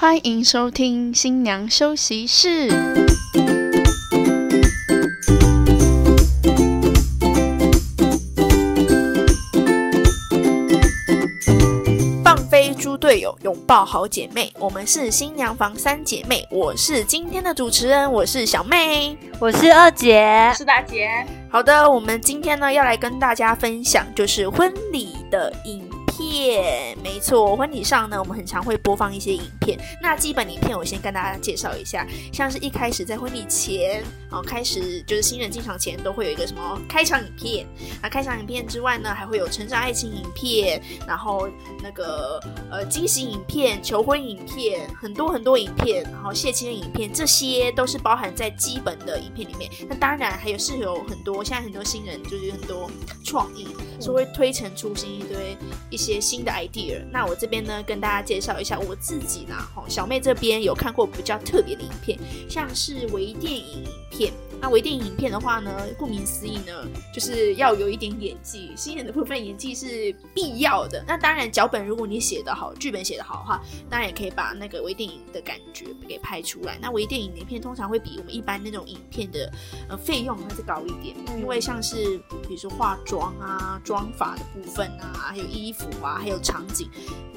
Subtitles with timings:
[0.00, 2.68] 欢迎收听新娘休息室。
[12.22, 16.46] 放飞猪队友，拥抱好姐妹，我们是新娘房三姐妹。
[16.48, 19.18] 我是今天的主持人，我是小妹。
[19.40, 21.08] 我是二姐，是大姐，
[21.50, 25.87] 好的，我们今天呢要来跟大家分享，就是婚礼的影
[26.28, 26.96] 片。
[27.02, 29.78] 没错，婚礼上呢，我们很常会播放一些影片。
[30.02, 37.66] 那基本影片我先跟大家介绍一下，像是一开始在婚礼前，哦，开始就是新人进场前都会有一个什么开场影片。
[38.02, 41.48] 那开场影片之外呢，还会有成长爱情影片，然后
[41.82, 49.70] 那个呃惊喜影片、求婚影片，很多很多影片，然后谢亲的影片，这些都是包含在基本的影片里面。
[49.88, 52.90] 那当然还有是有很多，现在很多新人就是有很多
[53.24, 53.68] 创意，
[54.00, 55.56] 是会推陈出新一堆
[55.90, 57.02] 一些新的 idea。
[57.10, 62.18] 那我这边呢，跟大家介绍一下我自己呢，吼，小妹这边有看过比较特别的影片，
[62.48, 64.32] 像是微电影影片。
[64.60, 66.72] 那微电影影片的话呢，顾名思义呢，
[67.14, 71.02] 就是要有一点演技，新人的部分演技是必要的。
[71.06, 76.78] 那当然，脚本如果你写得好，剧本写得好的话，当然也可以把那个微电影的感觉给拍出来。
[76.82, 79.50] 那微电影影片通常会比我们一般那种影片的
[79.88, 86.90] 呃费用还是高一点，因为像是比如说化妆啊、妆发的部分啊，还有衣服啊，还有场景。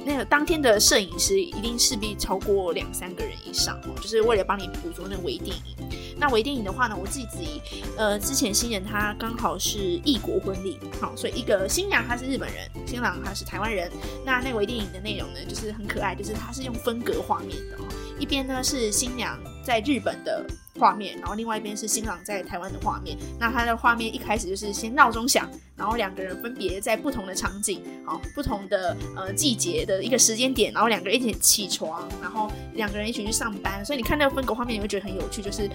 [0.03, 5.75] 那个当天的摄影师一定势必超过两三个人以上哦，就是为了帮你捕捉那个微电影。
[6.17, 7.61] 那微电影的话呢，我自己自己
[7.97, 13.91] 呃，之前新人他刚好是异国婚礼，好，所以一个新娘她是日本人，新郎他是台湾人。
[14.25, 17.77] 那那微电影的内容呢，就是很可爱，就是它是用分隔画面的，
[18.17, 20.45] 一边呢是新娘在日本的
[20.79, 23.17] 画面，然后另外一边是新郎在台湾的画面。
[23.39, 33.83] 那他的画面一开始就是先闹钟响，然后两个人分别在不同的场景，好，不同的呃季节的一个时间点，然后两个人一起起床，然后两个人一起去上班。
[33.85, 35.69] 所以你看那个分隔画面，你会觉得很有趣，就是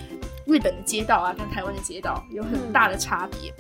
[0.47, 3.55] 日本的街道啊，跟台湾的街道有很大的差别。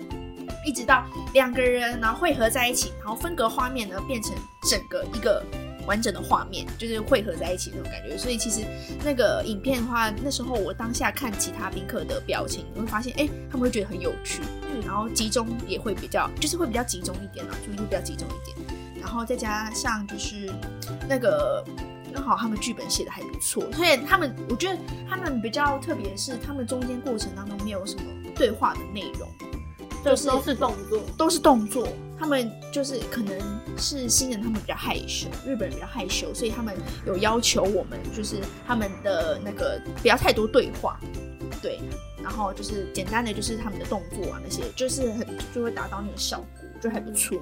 [0.64, 4.34] 一直到两个人然后汇合在一起，然后分隔画面呢变成
[4.68, 5.40] 整个一个
[5.86, 8.16] 完整的画面，就是汇合在一起那种感觉。
[8.18, 8.64] 所以其实
[9.04, 18.56] 那个影片的话，那时候我当下看其他宾客的表情，你会发现，哎，他们会觉得很有趣，嗯，然后集中也会比较，就是会比较集中一点啊，注意力比较集中一点。
[19.00, 20.52] 然后再加上就是
[21.08, 21.64] 那个
[22.12, 28.02] 刚好他们剧本写的还不错，所以他们我觉得他们比较特别是，他们中间过程当中没有什么
[28.34, 29.28] 对话的内容。
[30.06, 31.88] 就是都是动作，都是动作。
[32.18, 33.38] 他们就是可能
[33.76, 36.74] 是新人，他们比较害羞，日本人比较害羞，所以他们
[37.04, 40.98] 有要求我们，就是他们的那个不要太多对话，
[41.60, 41.78] 对，
[42.22, 47.38] 然后就是简单的就是他们的动作啊那些，就是很就会达到那个效果，就还不错。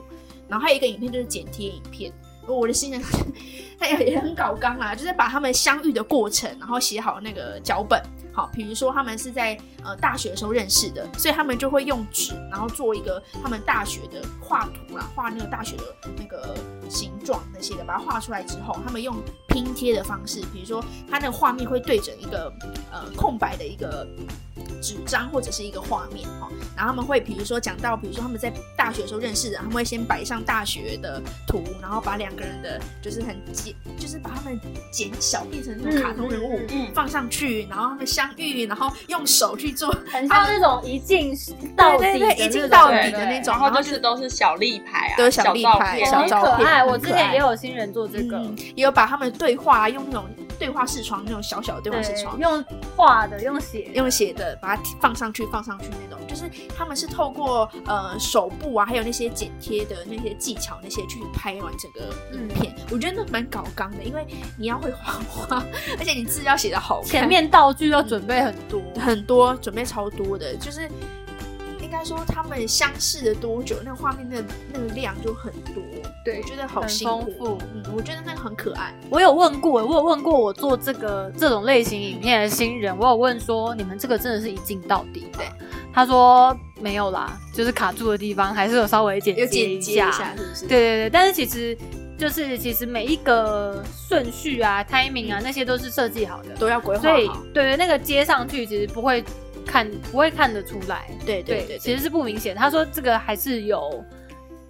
[0.49, 2.13] 然后还有一个影片就是剪贴影片，
[2.49, 3.01] 我的新人
[3.79, 8.03] 他也也很搞纲啦，就是把他们相遇的过程，然后写好那个脚本。
[8.34, 15.84] 好，比如说他们是在呃大学的时候认识的，所以他们就会用纸，然后做一个他们大学的画图啦，画那个大学的
[16.17, 16.56] 那个
[16.91, 19.17] 形状那些的，把它画出来之后，他们用
[19.55, 22.53] 拼贴的方式，比如说他那个画面会对准一个
[22.91, 24.05] 呃空白的一个
[24.83, 34.61] 纸张或者是一个画面哈，然后他们会比如说讲到，比如说他们在大学的时候认识的，他们会先摆上大学的图，然后把两个人的就是很简，就是把他们
[34.91, 38.29] 减小变成那种卡通人物嗯放上去，然后他们相。
[38.37, 41.33] 遇，然后用手去做，很像那种一镜
[41.77, 46.85] 到底的一镜到底的那种，然后就是都是小立牌啊，都是小立牌，小照片。
[46.85, 48.43] 我之前也有新人做这个，
[48.75, 50.25] 也有把他们对话用那种
[50.59, 52.65] 对话视窗，那种小小的对话视窗，用
[52.97, 62.75] 画的，用写，用写的，把它放上去，放上去那种，就是他们是透过呃手部啊，还有那些剪贴的那些技巧那些去拍完整个影片。
[62.91, 64.27] 我觉得那蛮搞纲的，因为
[64.59, 65.62] 你要会画画，
[65.99, 68.81] 而且你字要写的好，前面道具要准备很多。
[68.99, 70.88] 很多，准备超多的，就是
[71.84, 75.83] 应该说他们相似了多久，那个画面的那个量就很多，
[76.25, 78.95] 对，我觉得好辛苦，嗯，我觉得那个很可爱。
[79.11, 85.26] 我有问过，我有问过我做这个这种类型影片的新人，我有问说，你们这个真的是一镜到底？
[85.37, 85.47] 对，
[85.93, 90.67] 他说没有啦，就是卡住的地方还是有稍微剪接一下，是不是？
[90.67, 91.76] 对对对，但是其实。
[92.17, 97.09] 就是其实每一个顺序啊、timing 啊，那些都是设计好的，都要规划好。
[97.09, 99.23] 所以，对对，那个接上去其实不会
[99.75, 101.11] 看，不会看得出来。
[101.26, 102.55] 对对对，其实是不明显。
[102.55, 104.05] 他说这个还是有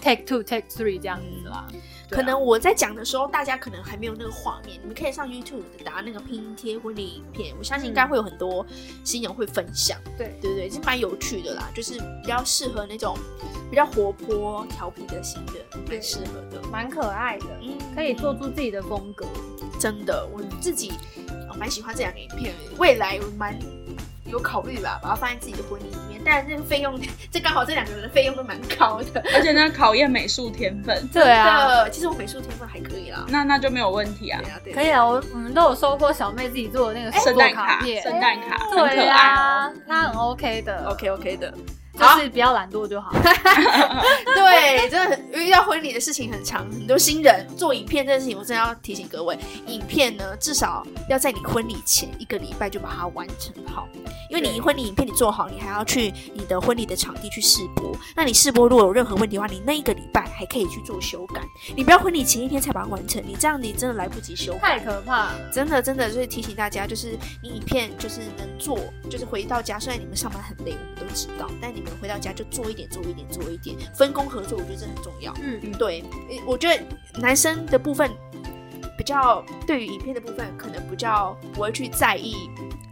[0.01, 1.69] take two、take three 这样子啦。
[2.09, 4.81] 可能我在讲的时候，大家可能还没有那个画面。
[4.81, 8.65] 你们可以上 YouTube 打那个拼贴婚礼影片，我相信应该会有很多
[9.05, 9.99] 新人会分享。
[10.17, 13.15] 对对对，是蛮有趣的啦，就是比较适合那种
[13.69, 19.27] 比较活泼、调皮的新人，蛮适合的，蛮可爱的，嗯，可以做出自己的风格。
[19.79, 20.93] 真的，我自己
[21.29, 23.59] 呃蛮喜欢这两个影片，未来我蛮
[24.35, 26.21] 有考虑吧，把它放在自己的婚礼里面。
[26.25, 26.99] 但是这个费用，
[27.31, 29.23] 这刚好这两个人的费用都蛮高的。
[29.35, 33.25] 而且呢，考验美术天分，对啊，其实我美术天分还可以啦。
[33.29, 34.51] 那那就没有问题啊对。
[34.53, 39.17] 啊，对啊可以啊，我我们都有收过小妹自己做的那个手圣诞卡，片，圣诞卡很对可爱。
[39.17, 41.55] 啊，那很 OK 的 OK OK 的。
[41.97, 43.13] 就是不要懒惰就好。
[44.35, 53.87] 对，真的很遇到婚礼的事情很长，很多新人做影片这件事情，我真的要提醒各位，影片呢至少要在你婚礼前一个礼拜就把它完成好，
[54.29, 61.41] 因为你婚礼影片你做好，你还要去你的婚礼的场地去试播，那你试播如果有任何问题的话，你那一个礼拜还可以去做修改，
[61.77, 64.85] 你不要婚礼前一天才把它完成，你这样你真的来不及修改太。
[64.85, 65.35] 可怕了。
[65.53, 75.33] 真的真的，所以提醒大家，就是你影片就是能做，就是回到家，虽然你们上班很累，我们都知道，但你们回到家就做一点，做一点，做一点，分工合作，我觉得这很重要。
[75.43, 76.03] 嗯，对，
[76.47, 76.83] 我觉得
[77.21, 78.11] 男生的部分
[78.97, 82.35] 比较对于影片的部分，可能比较不会去在意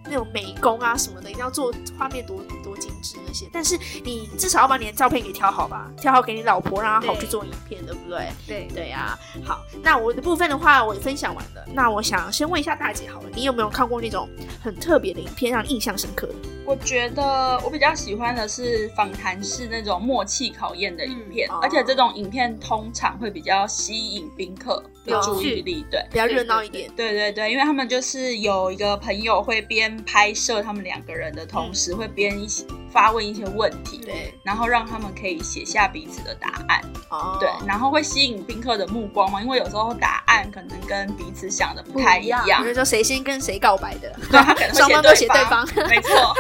[0.04, 3.46] 那种美工啊什么的，一定要做画面多多精致那些。
[3.52, 8.28] 但是你至少要把你的照片给挑好吧，挑好给你老婆，让她好去做影片，对不对？
[8.46, 11.64] 对，对呀、好，那我的部分的话，我也分享完了。
[11.74, 14.28] 那我想先问一下大姐好了，你有没有看过那种
[14.62, 16.34] 很特别的影片，让你印象深刻的？
[16.64, 26.00] 我觉得我比较喜欢的是访谈式那种默契考验的影片，嗯哦而且这种影片通常会比较吸引宾客的注意力，对。
[26.10, 26.88] 比较热闹一点。
[26.94, 37.36] 对对对，因为他们就是有一个朋友会边拍摄他们两个人的同时，会边一起发问一些问题，对，然后让他们可以写下彼此的答案，哦。
[37.40, 42.46] 对，然后会吸引宾客的目光嘛，因为有时候答案可能跟彼此想的不太一样。
[42.46, 45.66] 样比，如说谁先跟谁告白的， 对他可能会 双方都写对对方。
[45.88, 46.34] 没错。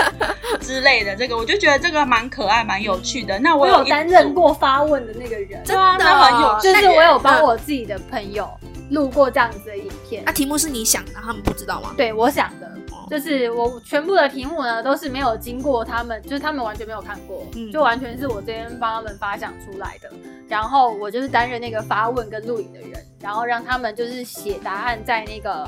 [0.60, 3.38] 之类的，这个我就觉得这个蛮可爱、蛮有趣的。
[3.38, 8.48] 那我有担任，过发问的那个人，真的那很有趣耶，就是我有帮我自己的朋友
[8.90, 10.22] 录过这样子的影片。
[10.26, 10.32] 那。
[10.32, 11.94] 题目是你想的，他们不知道吗？
[11.96, 12.66] 对，我想的。
[12.66, 12.71] 哦
[13.10, 20.10] 就是我全部的题目呢都是没有经过他们，就是他们完全没有看过，嗯就完全是我这边帮他们发想出来的。
[20.48, 25.66] 然后我就是担任那个发问跟录影的人，然后让他们就是写答案在那个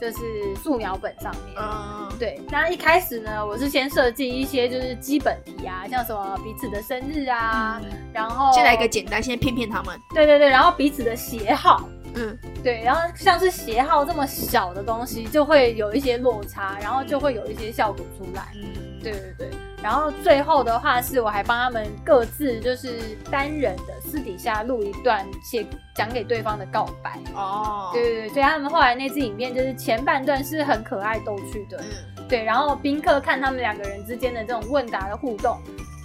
[0.00, 0.18] 就是
[0.62, 1.54] 素描本上面。
[1.56, 7.80] 嗯，对，那一开始呢，我是先设计一些就是基本题啊，像什么彼此的生日啊，
[8.12, 9.96] 然后先来一个简单，先骗骗他们。
[10.12, 18.48] 对对对，然后彼此的喜好，嗯，对，然后像是鞋号这么小的东西，就会有一些落差，然后就会有一些效果出来。
[18.54, 19.50] 嗯，对对对，
[19.82, 22.98] 然后最后的话是我还帮他们各自就是
[23.30, 27.18] 单人的私底下录一段写讲给对方的告白。
[27.34, 31.78] 哦，对对对，所以他们后来那支影片就是前半段是很可爱逗趣的，
[32.16, 35.60] 嗯，对，然后宾客看他们两个人之间的这种问答的互动，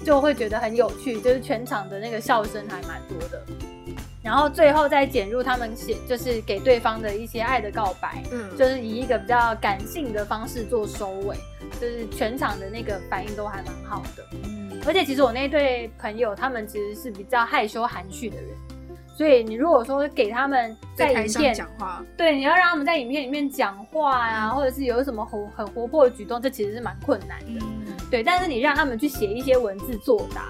[0.06, 3.42] 就会觉得很有趣，就是全场的那个笑声还蛮多的。
[4.24, 11.36] 然后最后再剪入他们写，就是给对方的一些爱的告白，嗯，就是以一个比较感性的方式做收尾，
[11.80, 14.24] 就是全场的那个反应都还蛮好的。
[14.44, 14.80] 嗯。
[14.86, 18.50] 而且其实我那对朋友，他们其实是比较害羞含蓄的人，
[19.16, 27.46] 所以你如果说给他们在影片讲话，对，你要让他们在影片里面讲话啊，或者是有什么活很活泼的举动，这其实是蛮困难的。
[27.48, 30.48] 嗯，对，但是你让他们去写一些文字作答，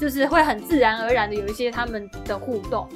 [0.00, 2.88] 就是会很自然而然的有一些他们的互动。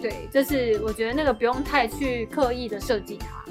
[0.00, 3.44] 对，就是我觉得那个不用太去刻意的设计它，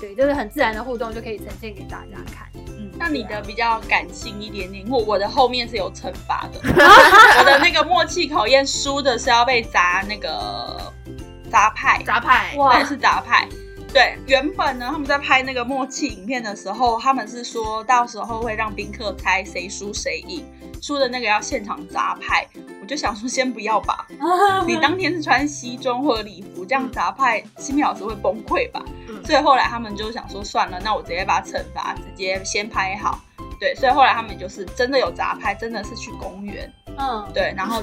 [0.00, 2.48] 对，就是很自然的互动就可以呈现给大家看。
[2.54, 6.60] 嗯那你的比较感性一点点，我我的后面是有惩罚的，
[7.38, 10.92] 我的那个默契考验输的是要被砸那个
[11.50, 13.48] 砸派，杂派，哇对，是砸派。
[13.94, 20.44] 对，原本呢，他们在拍那个默契影片的时候，他们是说到时候会让宾客猜谁输谁赢，
[20.82, 22.44] 输的那个要现场砸派。
[22.82, 24.04] 我就想说，先不要吧，
[24.66, 28.84] 你当天是穿西装或者礼服，这样砸派，新米老师会崩溃吧？
[29.08, 33.20] 嗯所以后来他们就想说，算了，那我直接把惩罚直接先拍好。
[33.60, 37.80] 对，所以后来他们就是真的有砸拍，真的是去公园，嗯，对，然后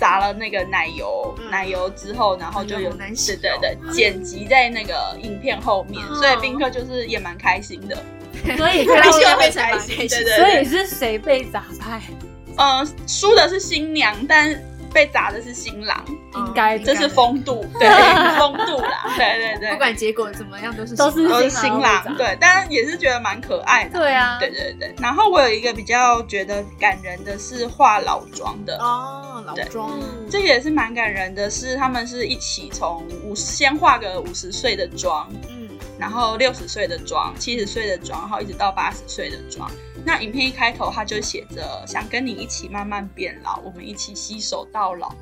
[0.00, 1.50] 砸了那个奶油，嗯。
[1.50, 3.58] 奶油之后，然后就有对哦。
[3.60, 6.16] 对对剪辑在那个影片后面，嗯。
[6.16, 7.96] 所以宾客就是也蛮开心的。
[8.56, 12.00] 所以开心的最后变成蛮开心，对对所以是谁被砸拍？
[12.56, 14.54] 嗯、输的是新娘，但
[14.92, 16.04] 被砸的是新郎，
[16.34, 17.88] 应该这是风度， 对
[18.38, 23.98] 风度啦，对对对，不管结果怎么样都是都是都是新新郎，对，但是也是觉得蛮可爱的。
[23.98, 29.98] 对啊，对对对，然后我有一个比较觉得感人的是化老妆的，哦，老对庄，
[30.30, 35.68] 这个也是蛮感人的是，他们是一起从五先化个五十岁的妆，嗯
[35.98, 39.70] 然后六十岁的妆，七十岁的妆，然后一直到八十岁的妆。
[40.02, 45.14] 那影片一开头他就写着“想跟你一起慢慢变老，我们一起携手到老”。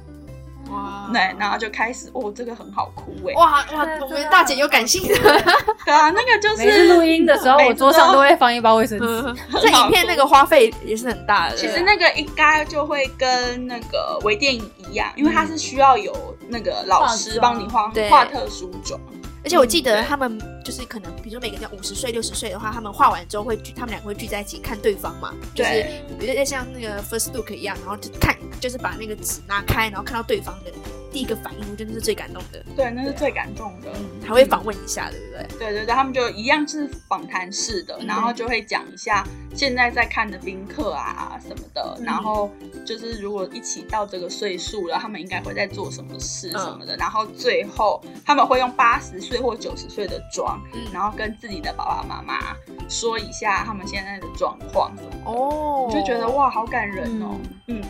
[0.71, 5.15] 哇对，然后就开始哦，这个很好哭哎，哇哇，我们大姐有感性的。
[5.85, 9.07] 对啊，那个就每次是录音的时候，我桌上都会放一包卫生纸。
[9.07, 11.57] 嗯 这影片那个花费也是很大的。
[11.57, 16.15] 其实那个应该就会跟那个微电影一样，因为它是需要有
[16.49, 19.01] 那个老师帮你画对画特殊妆。
[19.49, 26.27] 而且我记得他们就是可能，比如说每个人五十岁、六十岁的话，他们画完之后会聚，他们两个会聚在一起看对方嘛，就是对。
[26.29, 30.71] 有点像那个 first look 一样，然后就看，就是把那个纸拿开，然后看到对方的
[31.11, 32.63] 第一个反应，我觉得那是最感动的。
[32.77, 33.91] 对，那是最感动的。
[33.95, 35.59] 嗯，还会访问一下，对不对？
[35.59, 39.25] 对对对，他们就一样是访谈式的，然后就会讲一下
[39.55, 42.51] 现在在看的宾客啊什么的，然后
[42.85, 50.81] 就是如果一起到这个岁数了，他们应该会在做什么事什么的，然后最后他们会用八十岁或九十岁的妆，嗯。
[50.93, 52.55] 然后跟自己的爸爸妈妈
[52.89, 55.87] 说一下他们现在的状况什么的，哦。
[55.89, 57.37] 我就觉得哇，好感人哦，
[57.69, 57.83] 嗯。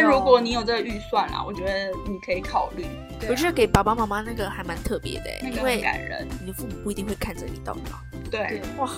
[0.00, 2.84] 但如果你有这个预算啦，我觉得你可以考虑，
[3.28, 8.30] 我觉得给爸爸妈妈那个还蛮特别的，那个很因为感人，你的父母不一定会看着你到老。
[8.30, 8.88] 对，哇，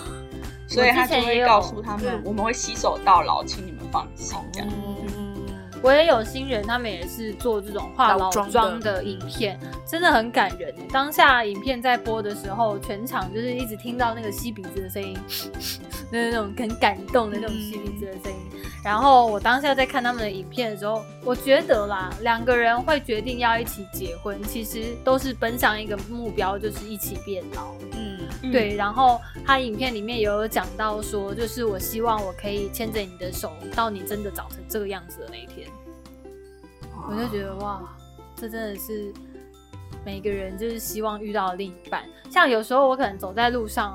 [0.67, 4.37] 所以他就会告诉他们嗯，我们会携手到老，请你们放心。
[4.51, 4.69] 这样，
[5.17, 5.35] 嗯，
[5.81, 10.73] 我也有新人，他们也是做这种化老老妆的妆的影片，真的很感人。
[10.91, 15.17] 当下影片在播的时候，全场就是一直听到那个吸鼻子的声音，
[16.11, 18.42] 那 那种很感动的那种吸鼻子的声音。
[18.83, 27.73] 然后我当下在看他们的影片的时候，我觉得啦，两个人会决定要一起结婚，其实都是奔向一个目标，就是一起变老。
[27.93, 35.67] 嗯，嗯对，，然后他影片里面也有讲到说，就是我希望我可以牵着你的手，到你真的长成这个样子的那一天。
[37.09, 37.81] 我就觉得哇，
[38.35, 39.13] 这真的是
[40.05, 42.03] 每个人就是希望遇到另一半。
[42.29, 43.93] 像有时候我可能走在路上，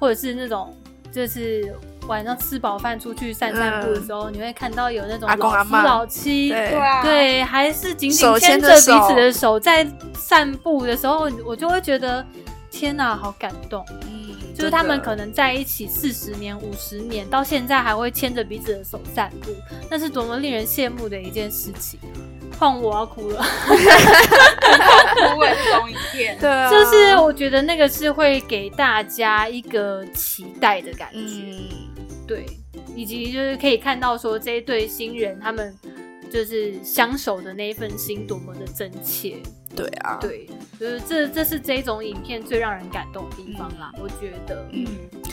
[0.00, 0.76] 或者是那种
[1.12, 1.72] 就是
[2.08, 6.70] 晚上吃饱饭出去散散步的时候，你会看到有那种老夫老妻，对。
[6.70, 12.24] 对啊，对，还是紧紧手牵牵着着彼此的手在散步的时候，我就会觉得
[12.70, 13.84] 天哪，好感动。
[14.02, 14.14] 嗯
[14.54, 19.50] 就是他们可能在一起四十年、五十年，到现在还会牵着彼此的手散步，
[19.90, 21.98] 那是多么令人羡慕的一件事情。
[22.56, 31.83] 换我要哭了，哭为这种影片，对啊，就是我觉得那个是会给大家一个期待的感觉，嗯，
[32.26, 32.46] 对，
[32.94, 35.76] 以及就是可以看到说这一对新人他们
[36.30, 39.36] 就是相守的那一份心多么的真切，
[39.76, 40.48] 对啊，对，
[40.80, 44.86] 就是这这是这种影片最让人感动的地方啦，我觉得，嗯。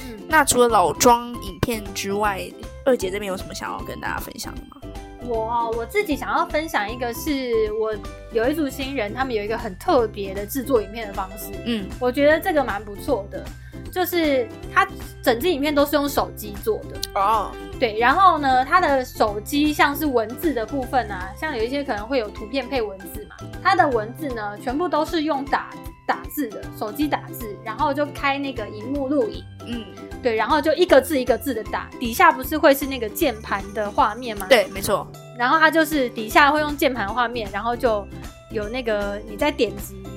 [0.07, 2.41] 嗯，那除了老庄影片之外，
[2.85, 4.81] 二姐这边有什么想要跟大家分享的吗？
[5.23, 7.95] 我我自己想要分享一个是我
[8.33, 13.45] 有一组新人，他们有一个很特别的制作影片的方式，嗯我觉得这个蛮不错的，
[13.91, 14.87] 就是他
[15.21, 25.69] 整支影片都是用手机做的，哦，对，然后呢，它的手机像是文字的部分啊，像有一些可能会有图片配文字嘛，它的文字呢全部都是用打
[26.07, 29.43] 打字的，手机打字，然后就开那个荧幕录影。
[29.67, 29.85] 嗯，
[30.23, 34.47] 对，然后就一个字一个字的打，底下不是会是那个键盘的画面吗？
[34.49, 35.07] 对，没错，
[35.37, 38.05] 然后它就是底下会用键盘画面，然后就
[38.51, 40.10] 有那个你在点击字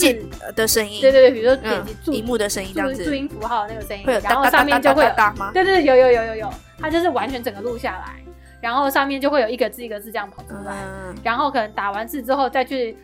[0.00, 0.18] 键
[0.56, 3.04] 的声音，对对对，比如说点嗯击，注、荧幕的声音这样子。
[3.04, 5.12] 注，音符号那个声音会有，然后上面就会有？
[5.52, 8.24] 对对对，有有有有有，它就是完全整个录下来，
[8.60, 12.96] 然后上面就会有一个字一个字这样跑出来，嗯，然后可能打完字之后再去，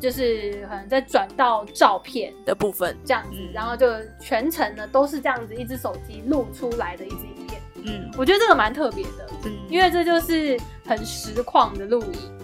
[0.00, 3.52] 就是可能再转到照片的部分，这样子，嗯。
[3.54, 3.86] 然后就
[4.20, 8.10] 全程呢都是这样子一只手机录出来的一支影片，嗯。
[8.18, 12.35] 我觉得这个蛮特别的，嗯，因为这就是很实况的录影。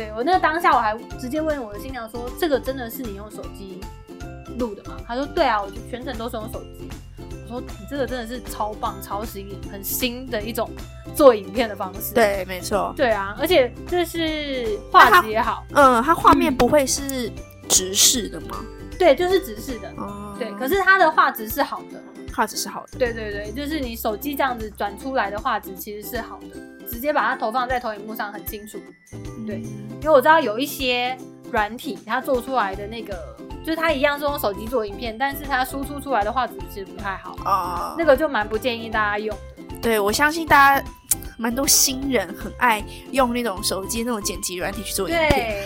[0.00, 3.78] 对我那个当下我还直接问我的新娘说：“这个真的是你用手机
[4.58, 6.88] 录的吗？”她说：“对啊，我就全程都是用手机。”
[7.44, 10.70] 我说：“你这个真的是超棒、超新颖、很新的一种
[11.14, 17.30] 做影片的方式。”对，没错，对啊，而且这是画质也好，嗯，它画面不会是
[17.68, 18.56] 直视的吗？
[18.98, 19.92] 对，就是直视的。
[19.98, 22.02] 哦，对，可是它的画质是好的。
[22.34, 28.78] 画质是好的，对对对，就是你手机这样子转出来的画质其实是好的，直接把它投放在投影幕上很清楚。
[29.46, 31.16] 对因为我知道有一些
[31.50, 39.64] 软体，它做出来的那个，就是它一样是用手机做影片，但是它输出出来的画质其实不太好，啊，那个就蛮不建议大家用的。
[39.82, 40.86] 对我相信大家
[41.40, 45.64] 蛮多新人很爱用那种手机那种剪辑软体去做影片。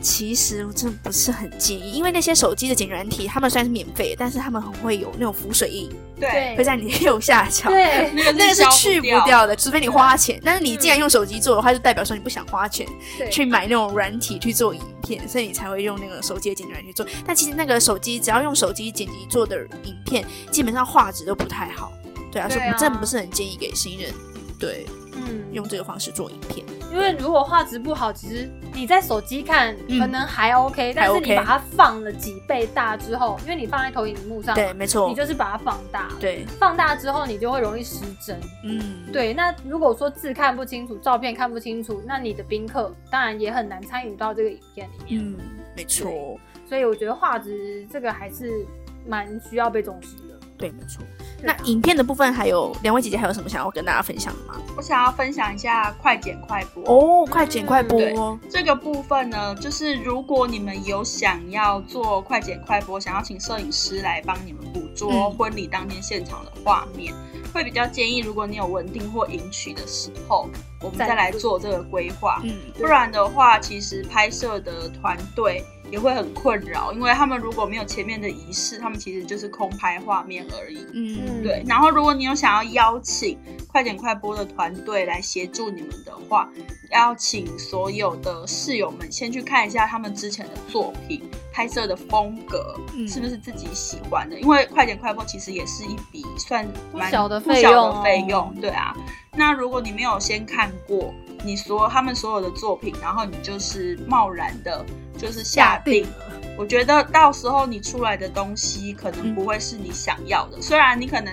[0.00, 5.88] 其实我真的不是很建议，因为那些手机的剪辑软体，他们虽然是免费，但是他们很会有那种浮水印，
[6.18, 7.70] 对，会在你的右下角。
[7.70, 10.40] 对，那个是去不掉的，除非你花钱。
[10.44, 12.84] 但是你既然用手机做的话，就代表说你不想花钱
[13.30, 17.06] 去买那种软体去做影片，所以你才会用那个手机的剪辑软体去做。
[17.24, 21.92] 但其实那个手机只要用手机剪辑做的影片，基本上画质都不太好。
[22.32, 24.12] 对啊，所以我真的不是很建议给新人
[24.58, 26.64] 对，嗯，用这个方式做影片。
[26.92, 36.10] 因为如果画质不好，其实你在手机看嗯可能还 OK，、但是你把它放了几倍大之后，因为你放在投影幕上，对，没错你，就是把它放大。
[36.20, 38.38] 对，放大之后，你就会容易失真。
[38.64, 45.24] 嗯，对，那如果说字看不清楚，照片看不清楚，那你的宾客当然也很难参与到这个影片里面。
[45.24, 45.38] 嗯，
[45.74, 46.38] 没错，
[46.68, 48.66] 所以我觉得画质这个还是
[49.06, 50.38] 蛮需要被重视的。
[50.58, 51.02] 对，没错。
[51.42, 54.54] 那影片的部分，还有两位姐姐还有什么想要跟大家分享的吗？
[54.76, 56.84] 我想要分享一下快剪快播。
[56.86, 67.12] 哦，快剪快播这个部分呢，就是如果你们有想要做快剪快播，想要请摄影师来帮你们捕捉嗯婚礼当天现场的画面，
[67.52, 70.48] 会比较建议，如果你有稳定或迎娶的时候，
[70.80, 72.40] 我们再来做这个规划。
[72.44, 80.86] 嗯，不然的话，其实拍摄的团队也会很困扰，因为他们如果没有前面的仪式，他们其实就是空拍画面而已。
[80.94, 86.48] 嗯，对，然后如果你有想要邀请快剪快播的团队来协助你们的话，
[86.92, 91.22] 邀请所有的室友们先去看一下他们之前的作品，
[91.52, 94.40] 拍摄的风格、嗯是不是自己喜欢的？
[94.40, 98.96] 因为快剪快播其实也是一笔算蛮不小的费用，对啊。
[99.34, 101.12] 那如果你没有先看过
[101.44, 104.84] 你所他们所有的作品，然后你就是贸然的，
[105.18, 106.32] 就是下定了。
[106.58, 111.32] 我觉得到时候你出来的东西可能不会是你想要的，虽然你可能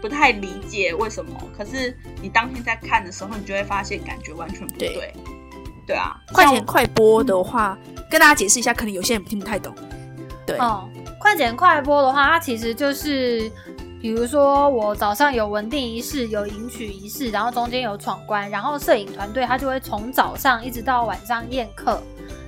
[0.00, 4.94] 不太理解为什么，可是你当天在看的时候，你就会发现感觉完全不对。
[4.94, 5.14] 对
[5.84, 7.76] 对啊，快剪快播的话，
[8.08, 9.74] 跟大家解释一下，可能有些人听不太懂。
[10.46, 13.50] 对，哦，快剪快播的话，它其实就是，
[14.02, 22.02] 比如说我早上有文定仪式，有迎娶仪式，然后中间有闯关，然后摄影团队他就会从早上一直到晚上宴客，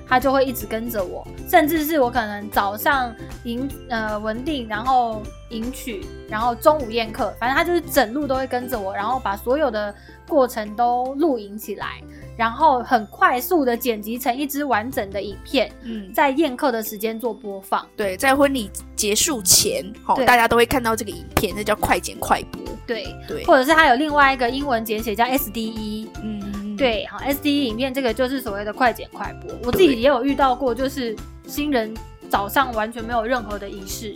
[0.05, 9.95] 他就会一直跟着我，甚至是我可能早上迎呃文定，然后迎娶，然后中午宴客，反正他就是整路都会跟着我，然后把所有的
[10.27, 12.01] 过程都录影起来。
[12.37, 17.87] 然后很快速的剪辑成一支完整的影片，嗯，在宴客的时间做播放。
[17.95, 22.61] 对，在婚礼结束前，好，对大家都会看到这个影片，那叫快剪快播。
[22.85, 26.07] 对，对，或者是它有另外一个英文简写叫 SDE。
[26.21, 29.51] 嗯，对，好，SDE 影片这个就是所谓的快剪快播。
[29.63, 31.15] 我自己也有遇到过，就是
[31.47, 31.93] 新人
[32.29, 34.13] 早上完全没有任何的仪式，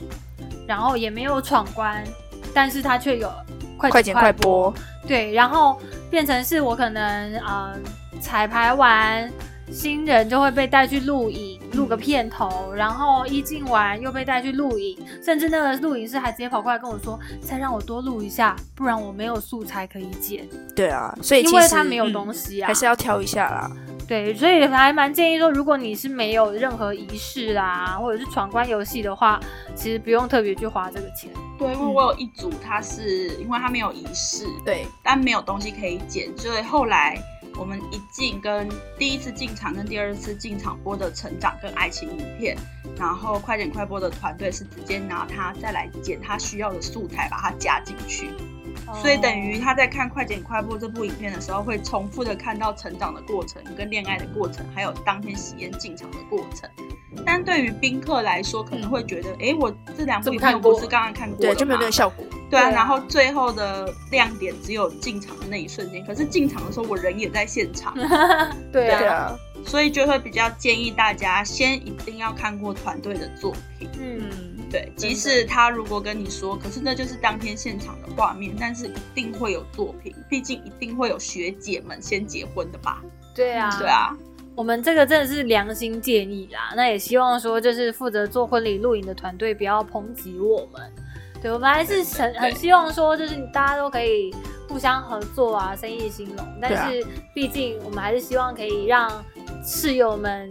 [0.68, 2.04] 然后也没有闯关，
[2.54, 3.32] 但是他却有
[3.78, 4.70] 快快剪快播。
[4.72, 4.74] 播。
[5.08, 5.80] 对，然后
[6.12, 7.74] 变成是我可能呃
[8.20, 9.32] 彩排完，
[9.72, 23.72] 新人就会被带去录影，录个片头，然后一进完又被带去录影，甚至那个录影师还直接跑过来跟我说，再让我多录一下，不然我没有素材可以剪，对啊，所以因其实为他没有嗯东西啊，还是要挑一下啦。
[24.08, 29.40] 对，所以还蛮建议说，如果你是没有任何仪式啦，或者是闯关游戏的话，
[29.76, 31.30] 其实不用特别去花这个钱。
[31.60, 37.22] 对，因为我有一组，他是因为他没有仪式，对，但没有东西可以剪，所以后来
[37.60, 42.58] 我们一进跟第一次进场跟第二次进场播的成长跟爱情影片，
[42.98, 48.30] 然后快点快播的团队是直接拿它再来剪它需要的素材，把它加进去。
[49.02, 56.70] 所以等于他在看《快剪快播》这部影片的时候，会重复的看到成长的过程、跟恋爱的过程，还有当天喜宴进场的过程。
[57.26, 62.24] 但对于宾客来说，可能会觉得，哎、我这两部影片我不是刚刚看过对，了就没有那个效果。
[62.50, 62.70] 对啊，对啊。
[62.70, 67.94] 然后最后的亮点只有进场的那一瞬间，可是进场的时候我人也在现场，
[68.72, 73.90] 对啊，对啊，所以就会比较建议大家先一定要看过团队的作品。
[74.00, 83.02] 嗯，嗯，对，即使他如果跟你说，可是那就是当天现场的画面，但是一定会有作品，毕竟一定会有学姐们先结婚的吧？
[83.36, 84.16] 对啊，对啊，
[84.56, 90.92] 我们这个真的是良心建议啦，那也希望说，就是负责做婚礼录影的团队不要抨击我们。
[91.42, 94.30] 对，我们还是很很希望说，就是大家都可以
[94.68, 96.46] 互相合作啊，生意兴隆。
[96.62, 97.02] 但是
[97.34, 99.10] 毕竟我们还是希望可以让
[99.70, 100.50] 室友们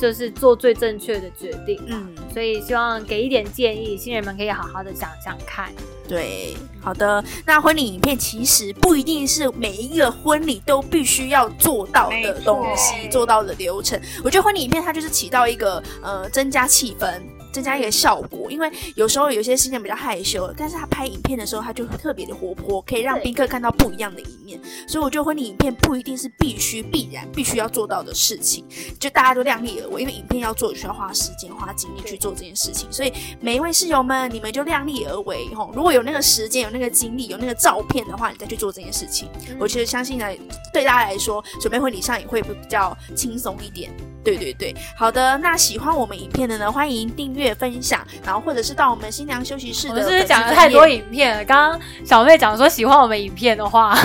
[0.00, 1.78] 就是做最正确的决定。
[1.86, 5.70] 嗯，所以希望给一点建议，新人们可以好好的想想看。
[6.08, 7.22] 对，好的。
[7.46, 14.00] 那婚礼影片其实不一定是每一个婚礼都必须要做到的东西，做到的流程。
[14.22, 17.20] 我觉得婚礼影片它就是起到一个呃增加气氛。
[17.54, 24.60] 增加一个效果，因为有时候有些新人比较害羞，但是他拍影片的时候，他就特别的活泼，可以让宾客看到不一样的一面。
[24.88, 28.64] 所以我觉得婚礼影片不一定是必须、必然、必须要做到的事情，
[28.98, 32.92] 就大家都量力而为，因为影片要做，需要花时间、花精力去做这件事情。
[32.92, 35.70] 所以每一位室友们，你们就量力而为吼。
[35.72, 39.28] 如果有那个时间、有那个精力、有那个照片的话，你再去做这件事情。
[39.60, 40.26] 我觉得相信呢，
[40.72, 43.92] 对大家来说，准备婚礼上也会比较轻松一点。
[44.24, 45.36] 对对对，好的。
[45.36, 51.44] 那喜欢我们影片的呢，欢迎订阅、分享，然后或者是到我们新娘休息室我的我是不是讲了太多影片了？
[51.44, 53.98] 刚刚小妹讲说喜欢我们影片的话，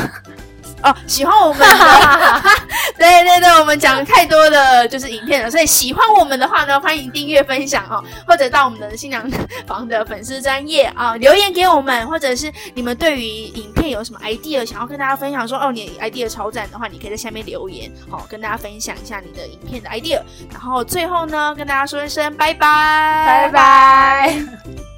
[0.83, 2.41] 哦，喜欢我们的，
[2.97, 9.29] 对对对，我们讲太多的就是影片了，所以喜欢我们的话呢，欢迎订阅分享哦，或者到我们的新娘
[9.67, 24.88] 房的粉丝专业啊留言给我们，或者是你们对于影片有什么 idea 想要跟大家分享，说哦你 idea 超赞的话，你可以在下面留言，好跟大家分享一下你的影片的 idea，然后最后呢跟大家说一声拜拜，拜拜。